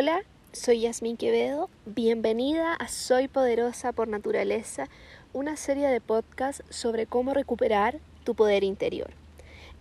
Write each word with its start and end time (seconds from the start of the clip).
Hola, 0.00 0.22
soy 0.52 0.82
Yasmín 0.82 1.16
Quevedo. 1.16 1.68
Bienvenida 1.84 2.72
a 2.72 2.86
Soy 2.86 3.26
Poderosa 3.26 3.90
por 3.90 4.06
Naturaleza, 4.06 4.86
una 5.32 5.56
serie 5.56 5.88
de 5.88 6.00
podcasts 6.00 6.62
sobre 6.70 7.06
cómo 7.06 7.34
recuperar 7.34 7.98
tu 8.22 8.36
poder 8.36 8.62
interior. 8.62 9.10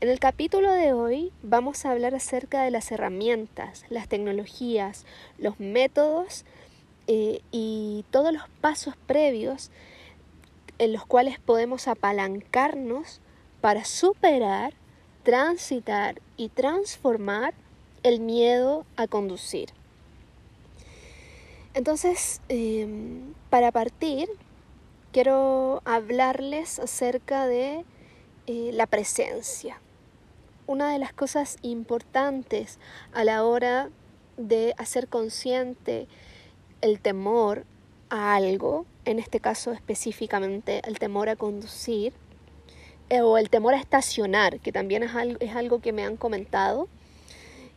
En 0.01 0.09
el 0.09 0.17
capítulo 0.17 0.71
de 0.71 0.91
hoy 0.91 1.31
vamos 1.43 1.85
a 1.85 1.91
hablar 1.91 2.15
acerca 2.15 2.63
de 2.63 2.71
las 2.71 2.91
herramientas, 2.91 3.85
las 3.89 4.07
tecnologías, 4.07 5.05
los 5.37 5.59
métodos 5.59 6.45
eh, 7.05 7.41
y 7.51 8.03
todos 8.09 8.33
los 8.33 8.49
pasos 8.59 8.95
previos 9.05 9.69
en 10.79 10.93
los 10.93 11.05
cuales 11.05 11.37
podemos 11.37 11.87
apalancarnos 11.87 13.21
para 13.61 13.85
superar, 13.85 14.73
transitar 15.21 16.19
y 16.37 16.49
transformar 16.49 17.53
el 18.01 18.19
miedo 18.19 18.83
a 18.95 19.05
conducir. 19.05 19.76
Entonces, 21.73 22.41
em, 22.49 23.33
para 23.49 23.71
partir, 23.71 24.29
quiero 25.11 25.81
hablarles 25.85 26.79
acerca 26.79 27.47
de 27.47 27.85
eh, 28.47 28.71
la 28.73 28.87
presencia. 28.87 29.79
Una 30.67 30.91
de 30.91 30.99
las 30.99 31.13
cosas 31.13 31.57
importantes 31.61 32.79
a 33.13 33.23
la 33.23 33.43
hora 33.43 33.89
de 34.37 34.73
hacer 34.77 35.07
consciente 35.07 36.07
el 36.81 36.99
temor 36.99 37.65
a 38.09 38.35
algo, 38.35 38.85
en 39.05 39.19
este 39.19 39.39
caso 39.39 39.71
específicamente 39.71 40.81
el 40.85 40.99
temor 40.99 41.29
a 41.29 41.35
conducir, 41.35 42.13
eh, 43.09 43.21
o 43.21 43.37
el 43.37 43.49
temor 43.49 43.73
a 43.73 43.77
estacionar, 43.77 44.59
que 44.59 44.71
también 44.71 45.03
es 45.03 45.55
algo, 45.55 45.79
que 45.79 45.93
me 45.93 46.03
han 46.03 46.17
comentado, 46.17 46.87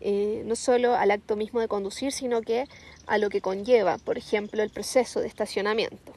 eh, 0.00 0.42
no 0.44 0.56
solo 0.56 0.94
al 0.94 1.10
acto 1.10 1.36
mismo 1.36 1.60
de 1.60 1.68
conducir, 1.68 2.10
sino 2.12 2.42
que 2.42 2.66
a 3.10 3.18
lo 3.18 3.28
que 3.28 3.40
conlleva, 3.40 3.98
por 3.98 4.18
ejemplo, 4.18 4.62
el 4.62 4.70
proceso 4.70 5.20
de 5.20 5.26
estacionamiento. 5.26 6.12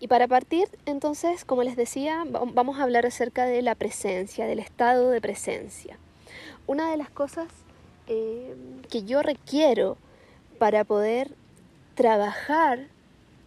Y 0.00 0.08
para 0.08 0.26
partir, 0.26 0.66
entonces, 0.86 1.44
como 1.44 1.62
les 1.62 1.76
decía, 1.76 2.24
vamos 2.26 2.78
a 2.78 2.84
hablar 2.84 3.04
acerca 3.04 3.44
de 3.44 3.60
la 3.60 3.74
presencia, 3.74 4.46
del 4.46 4.58
estado 4.58 5.10
de 5.10 5.20
presencia. 5.20 5.98
Una 6.66 6.90
de 6.90 6.96
las 6.96 7.10
cosas 7.10 7.48
eh, 8.06 8.56
que 8.90 9.04
yo 9.04 9.20
requiero 9.22 9.98
para 10.58 10.84
poder 10.84 11.34
trabajar 11.96 12.86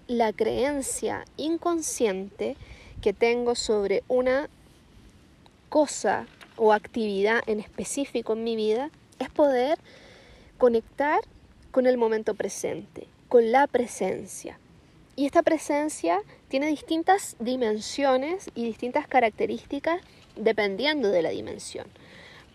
la 0.08 0.32
creencia 0.32 1.26
inconsciente 1.38 2.56
que 3.02 3.14
tengo 3.14 3.56
sobre 3.56 4.04
una 4.08 4.48
cosa 5.70 6.28
o 6.56 6.72
actividad 6.72 7.42
en 7.48 7.60
específico 7.60 8.34
en 8.34 8.44
mi 8.44 8.56
vida 8.56 8.92
es 9.18 9.30
poder 9.30 9.80
conectar 10.60 11.22
con 11.76 11.88
el 11.88 11.98
momento 11.98 12.36
presente, 12.36 13.06
con 13.28 13.52
la 13.52 13.68
presencia. 13.68 14.58
Y 15.18 15.26
esta 15.26 15.44
presencia 15.44 16.22
tiene 16.48 16.68
distintas 16.68 17.36
dimensiones 17.40 18.50
y 18.56 18.64
distintas 18.64 19.10
características 19.10 20.00
dependiendo 20.38 21.10
de 21.10 21.22
la 21.22 21.32
dimensión. 21.32 21.86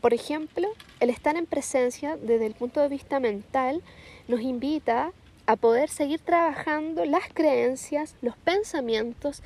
Por 0.01 0.15
ejemplo, 0.15 0.69
el 1.01 1.11
estar 1.11 1.37
en 1.37 1.45
presencia 1.45 2.17
desde 2.17 2.47
el 2.47 2.55
punto 2.55 2.81
de 2.81 2.89
vista 2.89 3.21
mental 3.21 3.83
nos 4.27 4.41
invita 4.41 5.13
a 5.45 5.57
poder 5.57 5.91
seguir 5.91 6.21
trabajando 6.21 7.05
las 7.05 7.25
creencias, 7.31 8.17
los 8.23 8.39
pensamientos, 8.39 9.43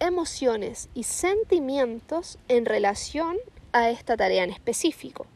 emociones 0.00 0.88
y 0.94 1.02
sentimientos 1.02 2.38
en 2.48 2.64
relación 2.64 3.36
a 3.72 3.90
esta 3.90 4.16
tarea 4.16 4.44
en 4.44 4.50
específico. 4.50 5.26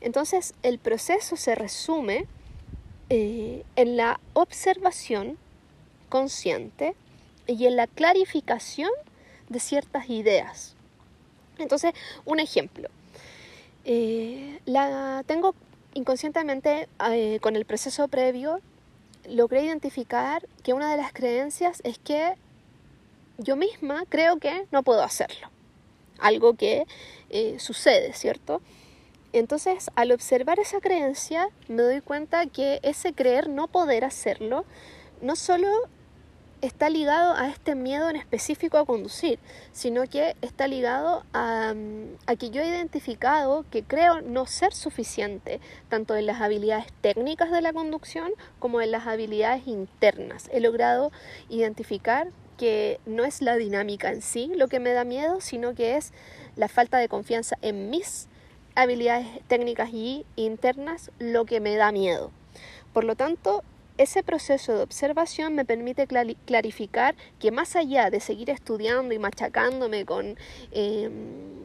Entonces 0.00 0.52
el 0.64 0.80
proceso 0.80 1.36
se 1.36 1.54
resume 1.54 2.26
eh, 3.10 3.64
en 3.76 3.96
la 3.96 4.18
observación 4.32 5.36
consciente 6.08 6.94
y 7.46 7.66
en 7.66 7.76
la 7.76 7.86
clarificación 7.86 8.90
de 9.48 9.60
ciertas 9.60 10.08
ideas. 10.08 10.74
Entonces, 11.58 11.92
un 12.24 12.40
ejemplo. 12.40 12.88
Eh, 13.84 14.58
la 14.64 15.22
tengo 15.26 15.54
inconscientemente 15.92 16.88
eh, 17.10 17.38
con 17.40 17.56
el 17.56 17.66
proceso 17.66 18.08
previo, 18.08 18.60
logré 19.28 19.64
identificar 19.64 20.46
que 20.62 20.72
una 20.72 20.90
de 20.90 20.96
las 20.96 21.12
creencias 21.12 21.80
es 21.84 21.98
que 21.98 22.34
yo 23.38 23.56
misma 23.56 24.04
creo 24.08 24.38
que 24.38 24.66
no 24.72 24.82
puedo 24.82 25.02
hacerlo. 25.02 25.50
Algo 26.18 26.54
que 26.54 26.86
sucede, 27.58 28.12
¿cierto? 28.12 28.62
Entonces, 29.34 29.90
al 29.96 30.12
observar 30.12 30.60
esa 30.60 30.80
creencia, 30.80 31.48
me 31.66 31.82
doy 31.82 32.00
cuenta 32.00 32.46
que 32.46 32.78
ese 32.84 33.12
creer 33.12 33.48
no 33.48 33.66
poder 33.66 34.04
hacerlo 34.04 34.64
no 35.20 35.34
solo 35.34 35.66
está 36.60 36.88
ligado 36.88 37.34
a 37.34 37.48
este 37.48 37.74
miedo 37.74 38.08
en 38.08 38.14
específico 38.14 38.78
a 38.78 38.86
conducir, 38.86 39.40
sino 39.72 40.04
que 40.06 40.36
está 40.40 40.68
ligado 40.68 41.24
a, 41.32 41.74
mm, 41.74 42.16
a, 42.26 42.36
que 42.36 42.50
yo 42.50 42.62
he 42.62 42.68
identificado 42.68 43.64
que 43.72 43.82
creo 43.82 44.20
no 44.20 44.46
ser 44.46 44.72
suficiente, 44.72 45.60
tanto 45.88 46.14
en 46.14 46.26
las 46.26 46.40
habilidades 46.40 46.86
técnicas 47.00 47.50
de 47.50 47.60
la 47.60 47.72
conducción 47.72 48.30
como 48.60 48.80
en 48.82 48.92
las 48.92 49.08
habilidades 49.08 49.66
internas. 49.66 50.48
He 50.52 50.60
logrado 50.60 51.10
identificar 51.48 52.28
que 52.56 53.00
no 53.04 53.24
es 53.24 53.42
la 53.42 53.56
dinámica 53.56 54.12
en 54.12 54.22
sí 54.22 54.52
lo 54.54 54.68
que 54.68 54.78
me 54.78 54.92
da 54.92 55.02
miedo, 55.02 55.40
sino 55.40 55.74
que 55.74 55.96
es 55.96 56.12
la 56.54 56.68
falta 56.68 56.98
de 56.98 57.08
confianza 57.08 57.56
en 57.62 57.90
mis 57.90 58.28
habilidades 58.74 59.26
técnicas 59.46 59.90
y 59.92 60.24
internas 60.36 61.10
lo 61.18 61.44
que 61.44 61.60
me 61.60 61.76
da 61.76 61.92
miedo. 61.92 62.30
Por 62.92 63.04
lo 63.04 63.16
tanto, 63.16 63.62
ese 63.96 64.22
proceso 64.22 64.72
de 64.74 64.82
observación 64.82 65.54
me 65.54 65.64
permite 65.64 66.06
clarificar 66.06 67.14
que 67.38 67.52
más 67.52 67.76
allá 67.76 68.10
de 68.10 68.20
seguir 68.20 68.50
estudiando 68.50 69.14
y 69.14 69.18
machacándome 69.18 70.04
con 70.04 70.36
em, 70.72 71.64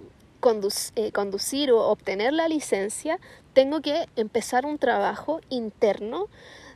eh, 0.95 1.11
conducir 1.11 1.71
o 1.71 1.87
obtener 1.87 2.33
la 2.33 2.47
licencia, 2.47 3.19
tengo 3.53 3.81
que 3.81 4.05
empezar 4.15 4.65
un 4.65 4.77
trabajo 4.77 5.41
interno 5.49 6.27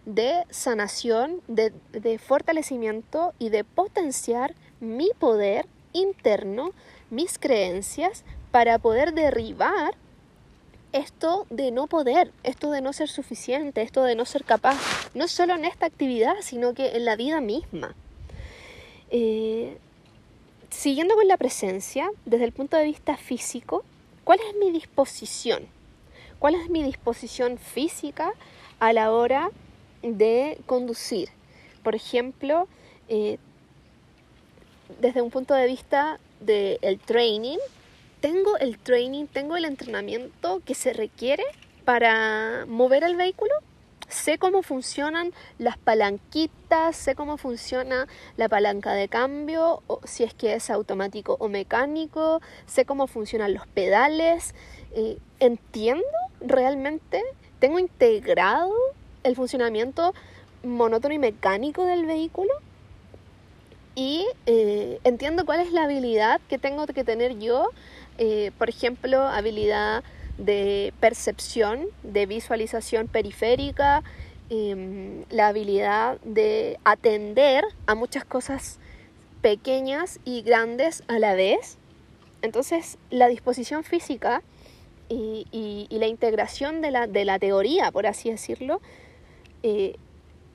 de 0.06 0.44
sanación, 0.50 1.42
de, 1.48 1.72
de 1.92 2.18
fortalecimiento 2.18 3.34
y 3.40 3.50
de 3.50 3.64
potenciar 3.64 4.56
mi 4.82 5.12
poder 5.18 5.68
interno, 5.94 6.72
mis 7.10 7.38
creencias, 7.38 8.26
para 8.52 8.80
poder 8.80 9.14
derribar 9.14 9.96
esto 10.94 11.46
de 11.50 11.72
no 11.72 11.88
poder, 11.88 12.32
esto 12.44 12.72
de 12.72 12.82
no 12.82 12.94
ser 12.94 13.10
suficiente, 13.10 13.82
esto 13.82 14.04
de 14.04 14.16
no 14.16 14.26
ser 14.26 14.46
capaz, 14.46 14.78
no 15.14 15.28
solo 15.28 15.56
en 15.56 15.66
esta 15.66 15.88
actividad, 15.88 16.36
sino 16.42 16.74
que 16.74 16.96
en 16.96 17.06
la 17.06 17.16
vida 17.16 17.42
misma. 17.42 17.96
Eh, 19.10 19.78
siguiendo 20.70 21.16
con 21.16 21.28
la 21.28 21.38
presencia, 21.38 22.10
desde 22.26 22.46
el 22.46 22.52
punto 22.52 22.78
de 22.78 22.86
vista 22.86 23.18
físico, 23.18 23.84
¿cuál 24.24 24.40
es 24.48 24.56
mi 24.56 24.72
disposición? 24.72 25.68
¿Cuál 26.40 26.56
es 26.56 26.70
mi 26.70 26.84
disposición 26.84 27.58
física 27.58 28.32
a 28.80 28.94
la 28.94 29.12
hora 29.12 29.50
de 30.04 30.60
conducir? 30.66 31.30
Por 31.84 31.96
ejemplo, 31.96 32.68
eh, 33.10 33.38
desde 35.00 35.22
un 35.22 35.32
punto 35.32 35.54
de 35.54 35.68
vista 35.68 36.20
del 36.40 37.00
training, 37.00 37.58
tengo 38.24 38.58
el 38.58 38.78
training, 38.78 39.26
tengo 39.26 39.58
el 39.58 39.66
entrenamiento 39.66 40.62
que 40.66 40.76
se 40.76 40.94
requiere 40.94 41.44
para 41.84 42.66
mover 42.70 43.04
el 43.04 43.18
vehículo. 43.18 43.52
Sé 44.08 44.38
cómo 44.38 44.64
funcionan 44.64 45.34
las 45.58 45.78
palanquitas, 45.78 46.96
sé 46.96 47.16
cómo 47.16 47.36
funciona 47.36 48.08
la 48.38 48.48
palanca 48.48 48.94
de 48.94 49.10
cambio, 49.10 49.84
o 49.88 50.00
si 50.06 50.24
es 50.24 50.34
que 50.34 50.54
es 50.54 50.70
automático 50.70 51.36
o 51.38 51.50
mecánico, 51.50 52.40
sé 52.66 52.86
cómo 52.86 53.08
funcionan 53.08 53.54
los 53.54 53.68
pedales. 53.68 54.56
Eh, 54.94 55.18
entiendo 55.42 56.06
realmente, 56.40 57.22
tengo 57.60 57.78
integrado 57.78 58.74
el 59.24 59.36
funcionamiento 59.36 60.14
monótono 60.64 61.14
y 61.14 61.20
mecánico 61.20 61.86
del 61.86 62.06
vehículo 62.06 62.54
y 63.96 64.26
eh, 64.46 65.00
entiendo 65.04 65.46
cuál 65.46 65.60
es 65.60 65.72
la 65.72 65.84
habilidad 65.84 66.42
que 66.48 66.58
tengo 66.58 66.88
que 66.88 67.04
tener 67.04 67.38
yo 67.38 67.70
eh, 68.18 68.52
por 68.58 68.70
ejemplo, 68.70 69.22
habilidad 69.22 70.04
de 70.38 70.94
percepción, 71.00 71.88
de 72.04 72.26
visualización 72.26 73.08
periférica, 73.08 74.04
em, 74.50 75.26
la 75.30 75.48
habilidad 75.48 76.20
de 76.22 76.80
atender 76.84 77.64
a 77.88 77.96
muchas 77.96 78.26
cosas 78.26 78.80
pequeñas 79.42 80.20
y 80.26 80.42
grandes 80.42 81.04
a 81.08 81.20
la 81.20 81.36
vez. 81.36 81.78
Entonces, 82.42 82.98
la 83.10 83.28
disposición 83.28 83.84
física 83.84 84.42
y, 85.10 85.88
la 85.92 86.08
integración 86.08 86.82
de 86.82 86.92
la, 86.92 87.08
de 87.08 87.24
la, 87.26 87.38
teoría, 87.40 87.92
por 87.92 88.08
así 88.08 88.32
decirlo, 88.32 88.82
eh, 89.62 89.96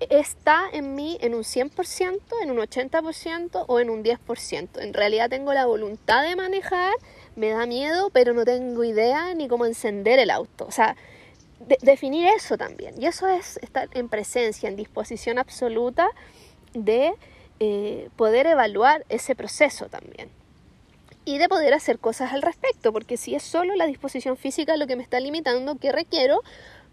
está 0.00 0.64
en 0.72 0.94
mí 0.94 1.18
en 1.20 1.34
un 1.34 1.44
100%, 1.44 2.20
en 2.42 2.50
un 2.50 2.58
80% 2.58 3.64
o 3.66 3.80
en 3.80 3.90
un 3.90 4.02
10%. 4.02 4.80
En 4.80 4.94
realidad 4.94 5.28
tengo 5.28 5.52
la 5.52 5.66
voluntad 5.66 6.22
de 6.22 6.36
manejar 6.36 6.94
me 7.38 7.50
da 7.50 7.66
miedo, 7.66 8.10
pero 8.10 8.34
no 8.34 8.44
tengo 8.44 8.82
idea 8.84 9.32
ni 9.34 9.48
cómo 9.48 9.64
encender 9.64 10.18
el 10.18 10.30
auto. 10.30 10.66
O 10.66 10.72
sea, 10.72 10.96
definir 11.82 12.26
eso 12.26 12.58
también. 12.58 13.00
Y 13.00 13.06
eso 13.06 13.28
es 13.28 13.58
estar 13.58 13.88
en 13.94 14.08
presencia, 14.08 14.68
en 14.68 14.76
disposición 14.76 15.38
absoluta 15.38 16.08
de 16.74 17.14
eh, 17.60 18.08
poder 18.16 18.46
evaluar 18.46 19.04
ese 19.08 19.34
proceso 19.34 19.86
también. 19.88 20.28
Y 21.24 21.38
de 21.38 21.48
poder 21.48 21.74
hacer 21.74 21.98
cosas 21.98 22.32
al 22.32 22.42
respecto, 22.42 22.92
porque 22.92 23.16
si 23.16 23.34
es 23.34 23.42
solo 23.42 23.74
la 23.76 23.86
disposición 23.86 24.36
física 24.36 24.76
lo 24.76 24.86
que 24.86 24.96
me 24.96 25.02
está 25.02 25.20
limitando, 25.20 25.76
que 25.76 25.92
requiero 25.92 26.42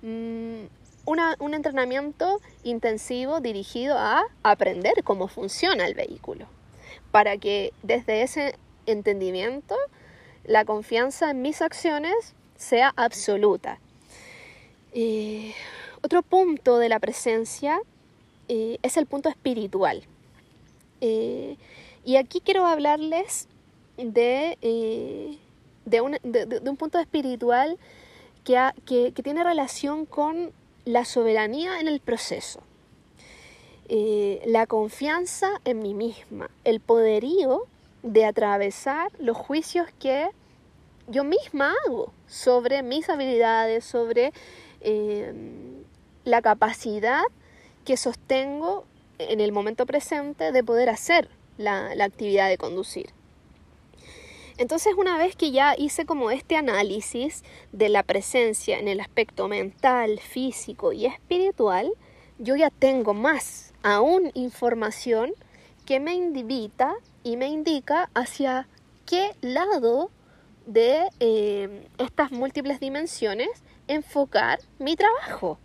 mm, 0.02 0.66
un 1.06 1.54
entrenamiento 1.54 2.42
intensivo 2.64 3.40
dirigido 3.40 3.98
a 3.98 4.24
aprender 4.44 5.04
cómo 5.04 5.28
funciona 5.28 5.86
el 5.86 5.94
vehículo, 5.94 6.48
para 7.12 7.38
que 7.38 7.74
desde 7.82 8.24
ese 8.24 8.56
entendimiento 8.88 9.76
la 10.48 10.66
confianza 10.66 11.32
en 11.32 11.42
mis 11.42 11.62
acciones 11.62 12.34
sea 12.56 12.94
absoluta. 12.96 13.80
Eh, 14.94 15.54
otro 16.02 16.22
punto 16.22 16.78
de 16.78 16.90
la 16.90 17.00
presencia 17.00 17.80
eh, 18.48 18.78
es 18.82 18.98
el 18.98 19.06
punto 19.06 19.30
espiritual. 19.30 20.04
Eh, 21.02 21.58
y 22.04 22.16
aquí 22.16 22.42
quiero 22.42 22.66
hablarles 22.66 23.48
de, 23.98 24.58
de, 25.86 26.02
un, 26.02 26.78
punto 26.78 27.00
espiritual 27.00 27.78
que, 28.44 28.72
que 28.86 29.24
tiene 29.24 29.44
relación 29.44 30.06
con 30.06 30.54
la 30.86 31.04
soberanía 31.04 31.80
en 31.80 31.88
el 31.88 32.00
proceso, 32.00 32.62
eh, 33.90 34.42
la 34.46 34.68
confianza 34.68 35.50
en 35.66 35.80
mí 35.80 35.94
misma, 35.94 36.50
el 36.64 36.80
poderío 36.80 37.64
de 38.06 38.24
atravesar 38.24 39.12
los 39.20 39.36
juicios 39.36 39.88
que 40.00 40.30
yo 41.08 41.24
misma 41.24 41.74
hago 41.86 42.14
sobre 42.28 42.84
mis 42.84 43.10
habilidades, 43.10 43.84
sobre 43.84 44.32
em, 44.80 45.84
la 46.24 46.42
capacidad 46.42 47.24
que 47.84 47.98
sostengo 47.98 48.86
en 49.18 49.42
el 49.42 49.52
momento 49.52 49.86
presente 49.86 50.52
de 50.52 50.64
poder 50.64 50.90
hacer 50.90 51.30
la 51.58 51.92
actividad 52.04 52.48
de 52.48 52.58
conducir. 52.58 53.08
Entonces 54.58 54.94
una 54.98 55.18
vez 55.18 55.36
que 55.36 55.52
ya 55.52 55.76
hice 55.78 56.06
como 56.06 56.32
este 56.32 56.56
análisis 56.56 57.44
de 57.74 57.90
la 57.90 58.04
presencia 58.04 58.80
en 58.80 58.88
el 58.88 59.02
aspecto 59.02 59.48
mental, 59.48 60.20
físico 60.20 60.94
y 60.94 61.08
espiritual, 61.08 61.92
yo 62.38 62.56
ya 62.56 62.70
tengo 62.70 63.14
más 63.14 63.74
aún 63.84 64.32
información 64.34 65.34
que 65.86 66.00
me 66.00 66.14
invita 66.14 66.96
y 67.26 67.38
me 67.38 67.48
indica 67.48 68.10
hacia 68.14 68.68
qué 69.08 69.32
lado 69.42 70.12
de 70.68 71.10
eh, 71.20 71.88
estas 71.98 72.32
múltiples 72.32 72.80
dimensiones 72.80 73.50
enfocar 73.88 74.60
mi 74.78 74.96
trabajo. 74.96 75.58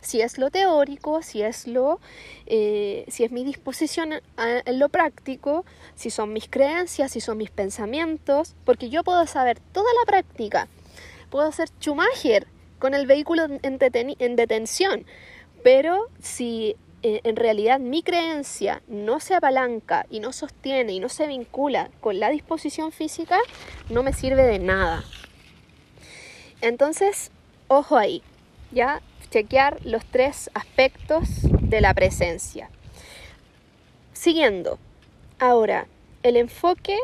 Si 0.00 0.22
es 0.22 0.38
lo 0.38 0.50
teórico, 0.50 1.22
si 1.22 1.42
es 1.42 1.68
lo, 1.68 2.00
eh, 2.46 3.04
si 3.08 3.24
es 3.24 3.30
mi 3.30 3.44
disposición 3.44 4.14
en 4.14 4.78
lo 4.78 4.88
práctico, 4.88 5.64
si 5.94 6.08
son 6.10 6.32
mis 6.32 6.48
creencias, 6.48 7.12
si 7.12 7.20
son 7.20 7.36
mis 7.36 7.50
pensamientos, 7.50 8.56
porque 8.64 8.88
yo 8.88 9.04
puedo 9.04 9.26
saber 9.26 9.60
toda 9.60 9.92
la 10.00 10.06
práctica, 10.06 10.66
puedo 11.30 11.52
ser 11.52 11.68
Schumacher 11.78 12.46
con 12.78 12.94
el 12.94 13.06
vehículo 13.06 13.44
en, 13.62 14.36
detención, 14.36 15.04
pero 15.62 16.08
si 16.20 16.74
eh, 17.02 17.20
en 17.24 17.36
realidad 17.36 17.80
mi 17.80 18.02
creencia 18.02 18.80
no 18.86 19.18
se 19.18 19.34
apalanca 19.34 20.06
y 20.08 20.20
no 20.20 20.32
sostiene 20.32 20.92
y 20.92 21.00
no 21.00 21.08
se 21.08 21.26
vincula 21.26 21.90
con 22.00 22.20
la 22.20 22.30
disposición 22.30 22.92
física, 22.92 23.38
no 23.90 24.02
me 24.02 24.12
sirve 24.12 24.44
de 24.44 24.60
nada. 24.60 25.02
Entonces, 26.60 27.32
ojo 27.66 27.96
ahí, 27.96 28.22
ya 28.70 29.02
chequear 29.30 29.84
los 29.84 30.04
tres 30.04 30.48
aspectos 30.54 31.28
de 31.60 31.80
la 31.80 31.92
presencia. 31.92 32.70
Siguiendo, 34.12 34.78
ahora, 35.40 35.88
el 36.22 36.36
enfoque 36.36 36.96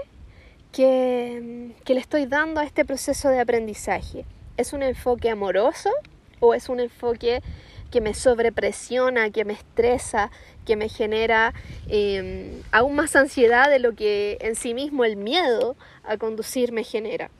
que, 0.70 1.72
que, 1.84 1.94
le 1.94 2.00
estoy 2.00 2.26
dando 2.26 2.60
a 2.60 2.64
este 2.64 2.84
proceso 2.84 3.30
de 3.30 3.40
aprendizaje, 3.40 4.24
¿es 4.56 4.72
un 4.72 4.84
enfoque 4.84 5.30
amoroso 5.30 5.90
o 6.38 6.54
es 6.54 6.68
un 6.68 6.78
enfoque 6.78 7.42
que 7.90 8.00
me 8.00 8.14
sobrepresiona, 8.14 9.30
que 9.30 9.44
me 9.44 9.54
estresa, 9.54 10.30
que 10.66 10.76
me 10.76 10.88
genera 10.88 11.54
em, 11.88 12.62
aún 12.72 12.94
más 12.94 13.16
ansiedad 13.16 13.70
de 13.70 13.78
lo 13.78 13.94
que 13.94 14.38
en 14.40 14.54
sí 14.54 14.74
mismo 14.74 15.04
el 15.04 15.16
miedo 15.16 15.76
a 16.04 16.16
conducir 16.16 16.72
me 16.72 16.84
genera? 16.84 17.30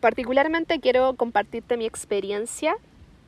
Particularmente 0.00 0.80
quiero 0.80 1.14
compartirte 1.14 1.76
mi 1.76 1.86
experiencia 1.86 2.76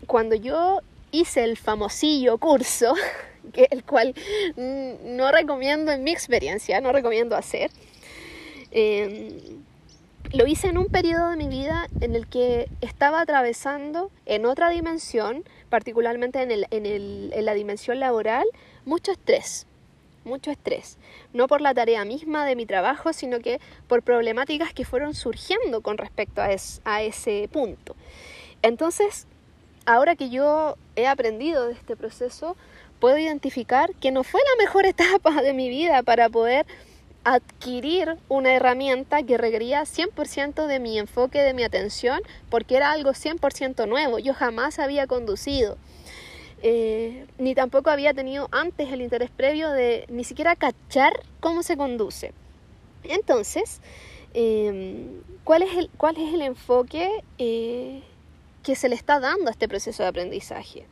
cuando 0.06 0.34
yo 0.34 0.80
hice 1.10 1.44
el 1.44 1.56
famosillo 1.56 2.38
curso, 2.38 2.94
el 3.70 3.84
cual 3.84 4.14
no 4.56 5.32
recomiendo 5.32 5.92
en 5.92 6.04
mi 6.04 6.10
experiencia, 6.10 6.80
no 6.80 6.92
recomiendo 6.92 7.36
hacer. 7.36 7.70
Em, 8.70 9.30
lo 10.32 10.46
hice 10.46 10.68
en 10.68 10.78
un 10.78 10.86
periodo 10.86 11.30
de 11.30 11.36
mi 11.36 11.48
vida 11.48 11.88
en 12.00 12.14
el 12.14 12.26
que 12.26 12.68
estaba 12.80 13.20
atravesando 13.20 14.10
en 14.26 14.44
otra 14.44 14.70
dimensión, 14.70 15.44
particularmente 15.68 16.42
en, 16.42 16.50
el, 16.50 16.66
en, 16.70 16.86
el, 16.86 17.30
en 17.34 17.44
la 17.44 17.54
dimensión 17.54 18.00
laboral, 18.00 18.46
mucho 18.84 19.12
estrés, 19.12 19.66
mucho 20.24 20.50
estrés. 20.50 20.98
No 21.32 21.46
por 21.48 21.60
la 21.60 21.74
tarea 21.74 22.04
misma 22.04 22.46
de 22.46 22.56
mi 22.56 22.66
trabajo, 22.66 23.12
sino 23.12 23.40
que 23.40 23.60
por 23.88 24.02
problemáticas 24.02 24.72
que 24.72 24.84
fueron 24.84 25.14
surgiendo 25.14 25.80
con 25.80 25.98
respecto 25.98 26.42
a, 26.42 26.48
a 26.84 27.02
ese 27.02 27.48
punto. 27.52 27.96
Entonces, 28.62 29.26
ahora 29.86 30.16
que 30.16 30.30
yo 30.30 30.76
he 30.96 31.06
aprendido 31.06 31.66
de 31.66 31.72
este 31.72 31.96
proceso, 31.96 32.56
puedo 33.00 33.18
identificar 33.18 33.94
que 33.94 34.10
no 34.10 34.24
fue 34.24 34.40
la 34.40 34.64
mejor 34.64 34.86
etapa 34.86 35.42
de 35.42 35.52
mi 35.52 35.68
vida 35.68 36.02
para 36.02 36.28
poder 36.28 36.66
adquirir 37.26 38.18
una 38.28 38.54
herramienta 38.54 39.24
que 39.24 39.36
requería 39.36 39.82
100% 39.82 40.66
de 40.68 40.78
mi 40.78 40.96
enfoque, 40.96 41.40
de 41.40 41.54
mi 41.54 41.64
atención, 41.64 42.20
porque 42.48 42.76
era 42.76 42.92
algo 42.92 43.10
100% 43.10 43.88
nuevo. 43.88 44.20
Yo 44.20 44.32
jamás 44.32 44.78
había 44.78 45.08
conducido, 45.08 45.76
eh, 46.62 47.26
ni 47.38 47.56
tampoco 47.56 47.90
había 47.90 48.14
tenido 48.14 48.48
antes 48.52 48.92
el 48.92 49.02
interés 49.02 49.28
previo 49.30 49.72
de 49.72 50.06
ni 50.08 50.22
siquiera 50.22 50.54
cachar 50.54 51.20
cómo 51.40 51.64
se 51.64 51.76
conduce. 51.76 52.32
Entonces, 53.02 53.80
em, 54.32 55.20
¿cuál, 55.42 55.62
es 55.62 55.76
el, 55.76 55.90
¿cuál 55.96 56.16
es 56.18 56.32
el 56.32 56.42
enfoque? 56.42 57.10
Eh, 57.38 58.02
que 58.62 58.76
se 58.76 58.88
le 58.88 58.94
está 58.94 59.18
dando 59.18 59.48
a 59.48 59.50
este 59.50 59.66
proceso 59.68 60.04
de 60.04 60.08
aprendizaje. 60.10 60.86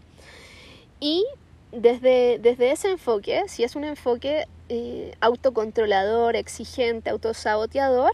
Y 0.99 1.25
desde, 1.71 2.41
desde 2.41 2.73
ese 2.73 2.91
enfoque, 2.91 3.45
si 3.47 3.63
es 3.63 3.77
un 3.77 3.85
enfoque 3.85 4.47
eh, 4.69 5.15
autocontrolador, 5.21 6.37
exigente, 6.37 7.11
autosaboteador, 7.11 8.13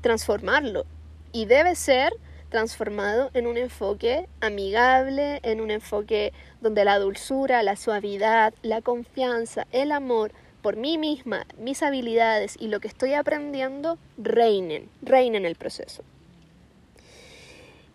transformarlo. 0.00 0.84
Y 1.32 1.46
debe 1.46 1.74
ser 1.74 2.12
transformado 2.50 3.30
en 3.32 3.46
un 3.46 3.56
enfoque 3.56 4.28
amigable, 4.40 5.40
en 5.42 5.60
un 5.60 5.70
enfoque 5.70 6.32
donde 6.60 6.84
la 6.84 6.98
dulzura, 6.98 7.62
la 7.62 7.76
suavidad, 7.76 8.52
la 8.62 8.82
confianza, 8.82 9.66
el 9.72 9.92
amor 9.92 10.32
por 10.60 10.76
mí 10.76 10.98
misma, 10.98 11.46
mis 11.58 11.82
habilidades 11.82 12.56
y 12.58 12.68
lo 12.68 12.80
que 12.80 12.88
estoy 12.88 13.14
aprendiendo 13.14 13.98
reinen, 14.18 14.88
reinen 15.02 15.46
el 15.46 15.54
proceso. 15.54 16.02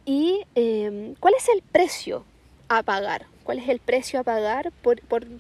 ¿Y 0.06 0.46
em, 0.56 1.16
cuál 1.16 1.34
es 1.38 1.48
el 1.50 1.62
precio 1.62 2.26
a 2.68 2.84
pagar? 2.84 3.26
¿Cuál 3.44 3.60
es 3.60 3.70
el 3.70 3.80
precio 3.80 4.20
a 4.20 4.24
pagar 4.24 4.72
por, 4.82 5.00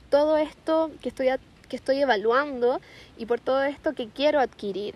todo 0.09 0.37
esto 0.37 0.91
que 1.01 1.09
estoy, 1.09 1.29
que 1.67 1.75
estoy 1.75 2.01
evaluando 2.01 2.79
y 3.17 3.25
por 3.25 3.39
todo 3.39 3.63
esto 3.63 3.93
que 3.93 4.07
quiero 4.07 4.39
adquirir? 4.39 4.95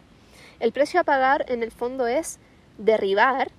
El 0.59 0.71
precio 0.71 0.99
a 0.99 1.03
pagar 1.03 1.45
en 1.49 1.63
el 1.63 1.71
fondo 1.71 2.07
es 2.07 2.39
derribar, 2.77 3.51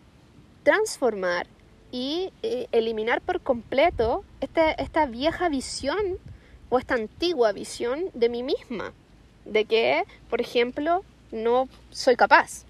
transformar 0.62 1.46
y 1.92 2.32
eh, 2.42 2.68
eliminar 2.72 3.20
por 3.20 3.40
completo 3.40 4.24
este, 4.40 4.80
esta 4.82 5.06
vieja 5.06 5.48
visión 5.48 6.18
o 6.68 6.78
esta 6.78 6.94
antigua 6.94 7.52
visión 7.52 8.10
de 8.14 8.28
mí 8.28 8.42
misma, 8.42 8.92
de 9.44 9.64
que, 9.64 10.04
por 10.28 10.40
ejemplo, 10.40 11.04
no 11.32 11.68
soy 11.90 12.16
capaz. 12.16 12.64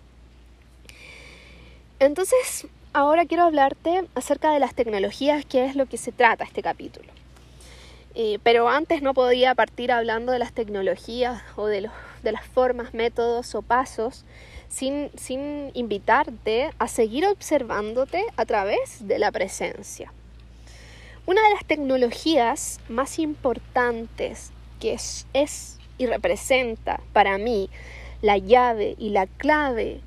Entonces, 1.98 2.66
ahora 2.92 3.26
quiero 3.26 3.44
hablarte 3.44 4.06
acerca 4.14 4.52
de 4.52 4.60
las 4.60 4.74
tecnologías, 4.74 5.44
que 5.44 5.66
es 5.66 5.76
lo 5.76 5.86
que 5.86 5.98
se 5.98 6.12
trata 6.12 6.44
este 6.44 6.62
capítulo. 6.62 7.19
Eh, 8.14 8.38
pero 8.42 8.68
antes 8.68 9.02
no 9.02 9.14
podía 9.14 9.54
partir 9.54 9.92
hablando 9.92 10.32
de 10.32 10.38
las 10.38 10.52
tecnologías 10.52 11.42
o 11.56 11.66
de, 11.66 11.88
de 12.22 12.32
las 12.32 12.44
formas, 12.44 12.92
métodos 12.92 13.54
o 13.54 13.62
pasos 13.62 14.24
sin, 14.68 15.10
sin 15.16 15.70
invitarte 15.74 16.70
a 16.78 16.88
seguir 16.88 17.26
observándote 17.26 18.24
a 18.36 18.44
través 18.46 19.06
de 19.06 19.18
la 19.18 19.30
presencia. 19.30 20.12
Una 21.26 21.42
de 21.42 21.54
las 21.54 21.64
tecnologías 21.64 22.80
más 22.88 23.18
importantes 23.18 24.50
que 24.80 24.94
es, 24.94 25.26
es 25.32 25.78
y 25.98 26.06
representa 26.06 27.00
para 27.12 27.36
mí 27.36 27.68
la 28.22 28.38
llave 28.38 28.96
y 28.98 29.10
la 29.10 29.26
clave 29.26 30.00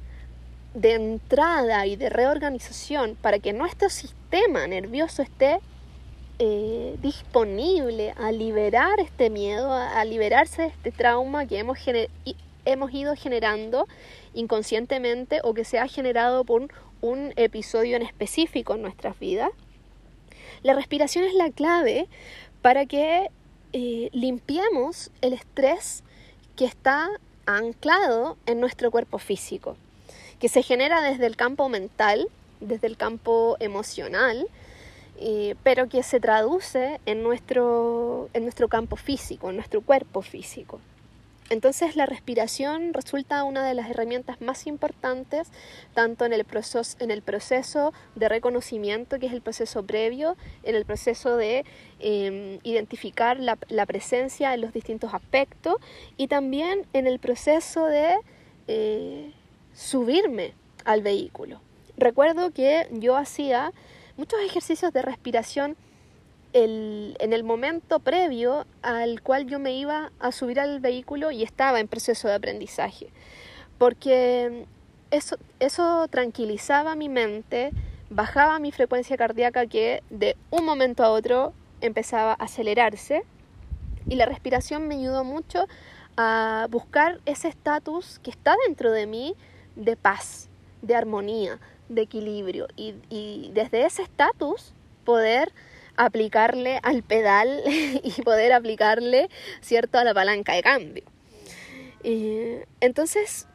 de 0.73 0.93
entrada 0.93 1.85
y 1.85 1.95
de 1.95 2.09
reorganización 2.09 3.15
para 3.21 3.39
que 3.39 3.53
nuestro 3.53 3.89
sistema 3.89 4.65
nervioso 4.65 5.21
esté 5.21 5.59
eh, 6.39 6.95
disponible 7.01 8.13
a 8.17 8.31
liberar 8.31 8.99
este 8.99 9.29
miedo, 9.29 9.71
a, 9.71 10.03
liberarse 10.05 10.63
de 10.63 10.67
este 10.69 10.91
trauma 10.91 11.45
que 11.45 11.59
hemos, 11.59 11.77
hemos 12.65 12.93
ido 12.93 13.15
generando 13.15 13.87
inconscientemente 14.33 15.41
o 15.43 15.53
que 15.53 15.63
se 15.63 15.79
ha 15.79 15.87
generado 15.87 16.43
por 16.43 16.67
un 17.01 17.33
episodio 17.35 17.95
en 17.97 18.01
específico 18.01 18.75
en 18.75 18.81
nuestras 18.81 19.19
vidas. 19.19 19.51
La 20.63 20.73
respiración 20.73 21.25
es 21.25 21.33
la 21.33 21.51
clave 21.51 22.07
para 22.61 22.85
que 22.85 23.29
eh, 23.73 24.09
limpiemos 24.13 25.11
el 25.21 25.33
estrés 25.33 26.03
que 26.55 26.65
está 26.65 27.09
anclado 27.45 28.37
en 28.45 28.59
nuestro 28.59 28.89
cuerpo 28.89 29.19
físico, 29.19 29.75
que 30.39 30.47
se 30.47 30.63
genera 30.63 31.01
desde 31.01 31.25
el 31.25 31.35
campo 31.35 31.69
mental, 31.69 32.27
desde 32.61 32.87
el 32.87 32.97
campo 32.97 33.57
emocional, 33.59 34.47
eh, 35.19 35.55
pero 35.63 35.87
que 35.89 36.03
se 36.03 36.19
traduce 36.19 36.99
en 37.05 37.23
nuestro, 37.23 38.29
en 38.33 38.43
nuestro 38.43 38.67
campo 38.67 38.95
físico, 38.95 39.49
en 39.49 39.55
nuestro 39.55 39.81
cuerpo 39.81 40.21
físico. 40.21 40.79
Entonces 41.49 41.95
la 41.95 42.05
respiración 42.05 42.93
resulta 42.93 43.43
una 43.43 43.67
de 43.67 43.73
las 43.73 43.89
herramientas 43.89 44.41
más 44.41 44.65
importantes, 44.65 45.49
tanto 45.93 46.25
en 46.25 46.33
el, 46.33 46.45
proceso, 46.45 46.97
en 46.99 47.11
el 47.11 47.21
proceso 47.21 47.93
de 48.15 48.29
reconocimiento, 48.29 49.19
que 49.19 49.27
es 49.27 49.33
el 49.33 49.41
proceso 49.41 49.83
previo, 49.83 50.35
en 50.63 50.75
el 50.75 50.85
proceso 50.85 51.37
de 51.37 51.65
em, 51.99 52.59
identificar 52.63 53.39
la, 53.39 53.85
presencia 53.85 54.53
en 54.53 54.61
los 54.61 54.73
distintos 54.73 55.13
aspectos 55.13 55.75
y 56.17 56.27
también 56.27 56.87
en 56.93 57.05
el 57.05 57.19
proceso 57.19 57.85
de 57.85 58.15
eh, 58.67 59.31
subirme 59.73 60.53
al 60.85 61.01
vehículo. 61.01 61.61
Recuerdo 61.97 62.51
que 62.51 62.87
yo 62.91 63.15
hacía 63.15 63.73
muchos 64.17 64.39
ejercicios 64.41 64.93
de 64.93 65.01
respiración 65.01 65.75
en 66.53 67.33
el 67.33 67.43
momento 67.43 67.99
previo 67.99 68.67
al 68.83 69.21
cual 69.21 69.47
yo 69.47 69.57
me 69.57 69.73
iba 69.73 70.11
a 70.19 70.31
subir 70.31 70.59
al 70.59 70.79
vehículo 70.79 71.31
y 71.31 71.41
estaba 71.41 71.79
en 71.79 71.87
proceso 71.87 72.27
de 72.27 72.35
aprendizaje. 72.35 73.07
Porque 73.79 74.65
eso, 75.09 75.37
eso 75.59 76.07
tranquilizaba 76.09 76.95
mi 76.95 77.09
mente, 77.09 77.71
bajaba 78.11 78.59
mi 78.59 78.71
frecuencia 78.71 79.17
cardíaca 79.17 79.65
que 79.65 80.03
de 80.11 80.37
un 80.51 80.63
momento 80.63 81.03
a 81.03 81.09
otro 81.09 81.53
empezaba 81.81 82.33
a 82.33 82.43
acelerarse 82.43 83.23
y 84.07 84.15
la 84.15 84.27
respiración 84.27 84.87
me 84.87 84.95
ayudó 84.95 85.23
mucho 85.23 85.67
a 86.17 86.67
buscar 86.69 87.19
ese 87.25 87.47
estatus 87.47 88.19
que 88.19 88.29
está 88.29 88.55
dentro 88.67 88.91
de 88.91 89.07
mí 89.07 89.35
de 89.75 89.95
paz, 89.95 90.49
de 90.83 90.95
armonía, 90.95 91.59
de 91.89 92.01
equilibrio 92.03 92.67
y, 92.75 93.51
desde 93.53 93.85
ese 93.85 94.03
estatus 94.03 94.73
poder 95.03 95.51
aplicarle 95.95 96.79
al 96.83 97.03
pedal 97.03 97.61
y 98.03 98.21
poder 98.23 98.53
aplicarle, 98.53 99.29
¿cierto?, 99.61 99.97
a 99.97 100.03
la 100.03 100.13
palanca 100.13 100.53
de 100.53 100.63
cambio. 100.63 101.03
Entonces, 102.81 103.47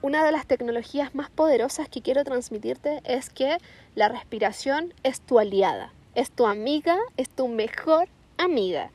una 0.00 0.24
de 0.24 0.32
las 0.32 0.46
tecnologías 0.46 1.14
más 1.14 1.30
poderosas 1.30 1.88
que 1.88 2.02
quiero 2.02 2.24
transmitirte 2.24 3.00
es 3.04 3.30
que 3.30 3.58
la 3.94 4.08
respiración 4.08 4.92
es 5.04 5.20
tu 5.20 5.38
aliada, 5.38 5.92
es 6.16 6.32
tu 6.32 6.46
amiga, 6.46 6.98
es 7.16 7.28
tu 7.28 7.46
mejor 7.46 8.08
amiga. 8.36 8.90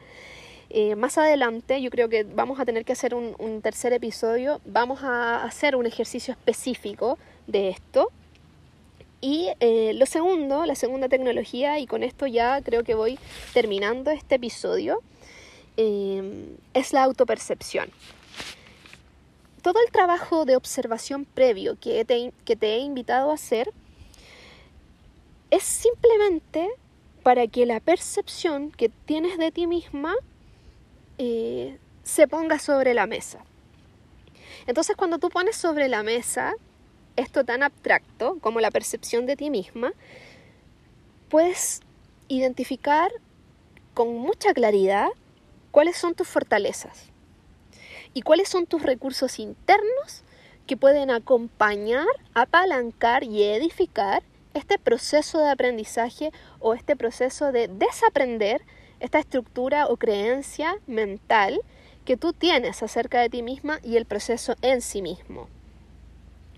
Eh, 0.69 0.97
más 0.97 1.17
adelante, 1.17 1.81
yo 1.81 1.89
creo 1.89 2.09
que 2.09 2.23
vamos 2.23 2.59
a 2.59 2.65
tener 2.65 2.83
que 2.83 2.91
hacer 2.91 3.15
un 3.15 3.61
tercer 3.61 3.93
episodio, 3.93 4.59
vamos 4.65 5.01
a 5.03 5.43
hacer 5.45 5.77
un 5.77 5.85
ejercicio 5.85 6.33
específico 6.33 7.17
de 7.47 7.69
esto, 7.69 8.11
y 9.19 9.49
eh, 9.59 9.93
lo 9.95 10.05
segundo, 10.05 10.65
la 10.65 10.75
segunda 10.75 11.09
tecnología, 11.09 11.79
y 11.79 11.87
con 11.87 12.03
esto 12.03 12.27
ya 12.27 12.61
creo 12.61 12.83
que 12.83 12.93
voy 12.93 13.17
terminando 13.53 14.11
este 14.11 14.35
episodio, 14.35 15.01
eh, 15.77 16.55
es 16.73 16.93
la 16.93 17.03
autopercepción. 17.03 17.89
Todo 19.61 19.79
el 19.85 19.91
trabajo 19.91 20.45
de 20.45 20.55
observación 20.55 21.25
previo 21.25 21.77
que 21.79 22.05
te, 22.05 22.31
que 22.45 22.55
te 22.55 22.75
he 22.75 22.79
invitado 22.79 23.31
a 23.31 23.33
hacer 23.33 23.73
es 25.49 25.63
simplemente 25.63 26.69
para 27.23 27.47
que 27.47 27.65
la 27.65 27.79
percepción 27.79 28.71
que 28.71 28.89
tienes 28.89 29.37
de 29.37 29.51
ti 29.51 29.67
misma 29.67 30.15
eh, 31.17 31.77
se 32.03 32.27
ponga 32.27 32.59
sobre 32.59 32.93
la 32.93 33.07
mesa. 33.07 33.39
Entonces 34.67 34.95
cuando 34.95 35.17
tú 35.17 35.29
pones 35.29 35.55
sobre 35.55 35.89
la 35.89 36.03
mesa 36.03 36.53
esto 37.17 37.43
tan 37.43 37.63
abstracto 37.63 38.37
como 38.39 38.61
la 38.61 38.71
percepción 38.71 39.25
de 39.25 39.35
ti 39.35 39.49
misma, 39.49 39.91
puedes 41.29 41.81
identificar 42.29 43.11
con 43.93 44.15
mucha 44.17 44.53
claridad 44.53 45.09
cuáles 45.71 45.97
son 45.97 46.15
tus 46.15 46.27
fortalezas 46.27 47.11
y 48.13 48.21
cuáles 48.21 48.47
son 48.47 48.65
tus 48.65 48.83
recursos 48.83 49.39
internos 49.39 50.23
que 50.65 50.77
pueden 50.77 51.11
acompañar, 51.11 52.05
apalancar 52.33 53.23
y 53.23 53.43
edificar 53.43 54.23
este 54.53 54.77
proceso 54.77 55.39
de 55.39 55.49
aprendizaje 55.49 56.31
o 56.59 56.73
este 56.73 56.95
proceso 56.95 57.51
de 57.51 57.67
desaprender 57.67 58.61
esta 58.99 59.19
estructura 59.19 59.87
o 59.87 59.97
creencia 59.97 60.77
mental 60.87 61.59
que 62.05 62.17
tú 62.17 62.33
tienes 62.33 62.83
acerca 62.83 63.19
de 63.19 63.29
ti 63.29 63.43
misma 63.43 63.79
y 63.83 63.97
el 63.97 64.05
proceso 64.05 64.55
en 64.61 64.81
sí 64.81 65.01
mismo. 65.01 65.49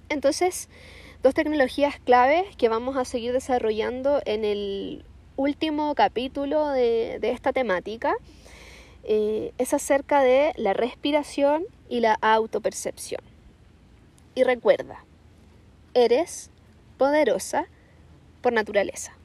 Entonces, 0.10 0.70
dos 1.24 1.34
tecnologías 1.34 2.00
claves 2.00 2.56
que 2.56 2.70
vamos 2.70 2.98
a 2.98 3.06
seguir 3.06 3.34
desarrollando 3.34 4.22
en 4.26 4.44
el 4.44 5.06
último 5.36 5.94
capítulo 5.96 6.68
de, 6.70 7.20
esta 7.22 7.54
temática 7.54 8.14
eh, 9.04 9.54
es 9.58 9.74
acerca 9.74 10.22
de 10.22 10.52
la 10.58 10.74
respiración 10.74 11.64
y 11.88 12.02
la 12.02 12.16
autopercepción. 12.22 13.22
Y 14.36 14.44
recuerda, 14.44 15.06
eres 15.94 16.50
poderosa 16.98 17.68
por 18.42 18.54
naturaleza. 18.54 19.19